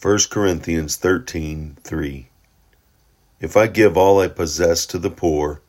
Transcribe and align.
1 0.00 0.18
Corinthians 0.30 0.96
13:3 0.96 2.26
If 3.40 3.56
I 3.56 3.66
give 3.66 3.96
all 3.96 4.20
I 4.20 4.28
possess 4.28 4.86
to 4.86 4.98
the 4.98 5.10
poor 5.10 5.60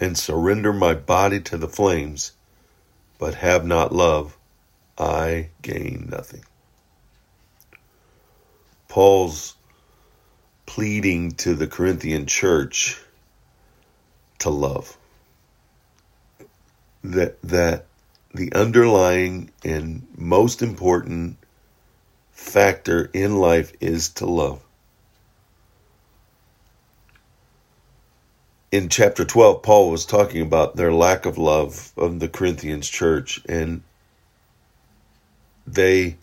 and 0.00 0.16
surrender 0.16 0.72
my 0.72 0.94
body 0.94 1.40
to 1.42 1.58
the 1.58 1.68
flames 1.68 2.32
but 3.18 3.34
have 3.34 3.66
not 3.66 3.92
love 3.92 4.38
I 4.96 5.50
gain 5.60 6.08
nothing. 6.10 6.42
Paul's 8.88 9.56
pleading 10.64 11.32
to 11.32 11.54
the 11.54 11.66
Corinthian 11.66 12.24
church 12.24 12.98
to 14.38 14.48
love. 14.48 14.96
That 17.04 17.42
that 17.42 17.84
the 18.34 18.54
underlying 18.54 19.50
and 19.62 20.06
most 20.16 20.62
important 20.62 21.36
factor 22.40 23.10
in 23.12 23.36
life 23.36 23.72
is 23.80 24.08
to 24.08 24.26
love. 24.26 24.60
In 28.72 28.88
chapter 28.88 29.24
12, 29.24 29.62
Paul 29.62 29.90
was 29.90 30.06
talking 30.06 30.42
about 30.42 30.74
their 30.74 30.92
lack 30.92 31.26
of 31.26 31.38
love 31.38 31.92
of 31.96 32.18
the 32.18 32.28
Corinthians 32.28 32.88
church, 32.88 33.40
and 33.48 33.82
they 35.66 36.16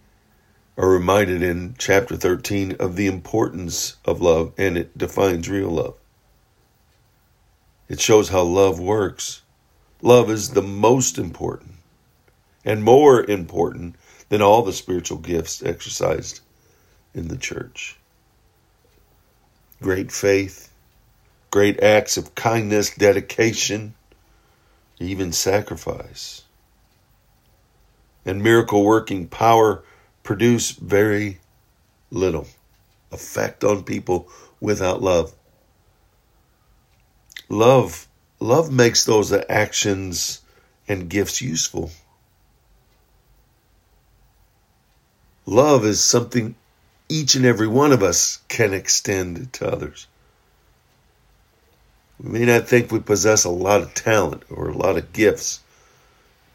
are 0.78 0.90
reminded 0.90 1.44
in 1.44 1.76
chapter 1.78 2.18
13 2.18 2.74
of 2.80 2.96
the 2.96 3.08
importance 3.08 3.96
of 4.04 4.20
love, 4.20 4.54
and 4.58 4.78
it 4.78 4.98
defines 4.98 5.48
real 5.48 5.70
love. 5.70 5.96
It 7.88 8.02
shows 8.02 8.30
how 8.30 8.42
love 8.42 8.80
works. 8.80 9.44
Love 10.02 10.30
is 10.30 10.50
the 10.50 10.62
most 10.62 11.18
important 11.18 11.76
and 12.66 12.84
more 12.84 13.24
important 13.24 13.96
than 14.30 14.42
all 14.42 14.62
the 14.62 14.74
spiritual 14.74 15.18
gifts 15.18 15.64
exercised 15.64 16.42
in 17.14 17.28
the 17.28 17.38
church. 17.38 17.98
Great 19.82 20.12
faith, 20.12 20.72
great 21.52 21.82
acts 21.82 22.18
of 22.18 22.36
kindness, 22.36 22.96
dedication, 22.96 23.94
even 25.00 25.32
sacrifice, 25.32 26.44
and 28.26 28.44
miracle 28.44 28.84
working 28.84 29.28
power 29.28 29.84
produce 30.24 30.72
very 30.72 31.40
little 32.12 32.48
effect 33.12 33.64
on 33.64 33.84
people 33.84 34.28
without 34.60 35.02
love. 35.02 35.34
Love 37.50 38.08
love 38.40 38.72
makes 38.72 39.06
those 39.06 39.32
actions 39.50 40.42
and 40.88 41.10
gifts 41.10 41.42
useful. 41.42 41.92
Love 45.50 45.86
is 45.86 46.04
something 46.04 46.56
each 47.08 47.36
and 47.36 47.46
every 47.46 47.68
one 47.68 47.94
of 47.94 48.04
us 48.04 48.40
can 48.50 48.74
extend 48.74 49.54
to 49.54 49.66
others. 49.66 50.06
We 52.22 52.40
may 52.40 52.46
not 52.46 52.68
think 52.68 52.92
we 52.92 53.00
possess 53.00 53.46
a 53.46 53.50
lot 53.50 53.82
of 53.82 53.94
talent 53.94 54.44
or 54.50 54.68
a 54.68 54.78
lot 54.78 54.98
of 54.98 55.14
gifts, 55.14 55.62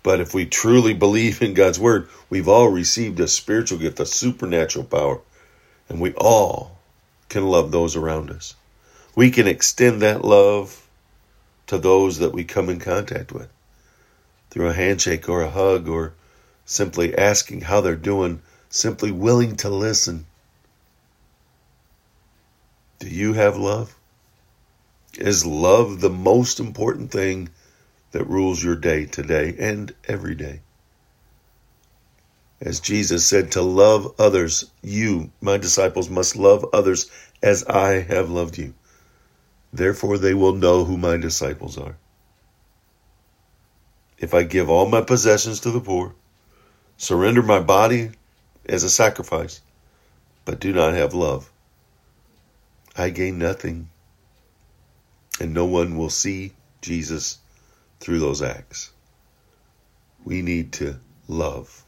but 0.03 0.21
if 0.21 0.35
we 0.35 0.45
truly 0.45 0.93
believe 0.93 1.41
in 1.41 1.55
God's 1.55 1.81
word, 1.81 2.07
we've 2.29 2.49
all 2.49 2.69
received 2.69 3.19
a 3.19 3.29
spiritual 3.29 3.79
gift, 3.79 3.99
a 3.99 4.05
supernatural 4.05 4.85
power, 4.85 5.21
and 5.89 5.99
we 5.99 6.13
all 6.13 6.77
can 7.31 7.47
love 7.47 7.71
those 7.71 7.97
around 7.97 8.31
us. 8.31 8.55
We 9.15 9.31
can 9.31 9.47
extend 9.47 10.03
that 10.03 10.23
love 10.23 10.87
to 11.69 11.79
those 11.79 12.19
that 12.19 12.35
we 12.35 12.45
come 12.45 12.69
in 12.69 12.79
contact 12.79 13.33
with 13.33 13.49
through 14.51 14.69
a 14.69 14.75
handshake 14.75 15.31
or 15.31 15.41
a 15.41 15.51
hug 15.51 15.89
or 15.89 16.13
simply 16.67 17.17
asking 17.17 17.63
how 17.63 17.81
they're 17.81 17.97
doing 17.97 18.43
simply 18.73 19.13
willing 19.13 19.55
to 19.55 19.69
listen. 19.69 20.25
Do 23.01 23.09
you 23.09 23.35
have 23.35 23.59
love? 23.59 23.95
Is 25.19 25.45
love 25.45 26.01
the 26.01 26.09
most 26.09 26.59
important 26.59 27.11
thing 27.11 27.51
that 28.13 28.25
rules 28.25 28.65
your 28.65 28.77
day 28.77 29.05
today 29.05 29.55
and 29.59 29.95
every 30.09 30.35
day? 30.35 30.63
As 32.63 32.81
Jesus 32.81 33.27
said, 33.27 33.53
to 33.53 33.63
love 33.63 34.15
others, 34.19 34.71
you, 34.81 35.31
my 35.43 35.59
disciples, 35.59 36.09
must 36.09 36.35
love 36.35 36.65
others 36.73 37.11
as 37.43 37.65
I 37.65 38.01
have 38.01 38.31
loved 38.31 38.57
you. 38.57 38.73
Therefore, 39.71 40.17
they 40.17 40.33
will 40.33 40.55
know 40.55 40.85
who 40.85 40.97
my 40.97 41.19
disciples 41.19 41.77
are. 41.77 41.97
If 44.17 44.33
I 44.33 44.45
give 44.45 44.71
all 44.71 44.89
my 44.89 45.03
possessions 45.03 45.61
to 45.61 45.71
the 45.71 45.81
poor, 45.81 46.15
surrender 46.97 47.43
my 47.43 47.61
body 47.61 48.13
as 48.67 48.85
a 48.85 48.91
sacrifice, 48.91 49.61
but 50.45 50.61
do 50.61 50.73
not 50.73 50.95
have 50.95 51.15
love, 51.15 51.51
I 52.97 53.11
gain 53.11 53.39
nothing. 53.39 53.89
And 55.41 55.55
no 55.55 55.65
one 55.65 55.97
will 55.97 56.11
see 56.11 56.53
Jesus 56.83 57.39
through 58.01 58.21
those 58.21 58.43
acts. 58.43 58.93
We 60.25 60.43
need 60.43 60.73
to 60.75 60.99
love. 61.27 61.85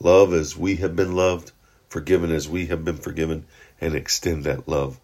Love 0.00 0.34
as 0.34 0.56
we 0.56 0.76
have 0.76 0.96
been 0.96 1.14
loved, 1.14 1.52
forgiven 1.88 2.32
as 2.32 2.48
we 2.48 2.66
have 2.66 2.84
been 2.84 2.96
forgiven, 2.96 3.46
and 3.80 3.94
extend 3.94 4.44
that 4.44 4.68
love 4.68 4.98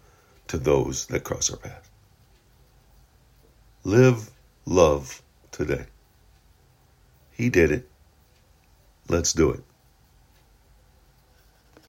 to 0.47 0.57
those 0.57 1.07
that 1.07 1.23
cross 1.23 1.49
our 1.49 1.57
path. 1.57 1.89
Live 3.83 4.29
love 4.65 5.21
today. 5.51 5.85
He 7.31 7.49
did 7.49 7.71
it. 7.71 7.89
Let's 9.07 9.33
do 9.33 9.51
it. 9.51 9.63